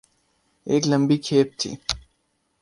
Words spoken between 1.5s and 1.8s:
تھی۔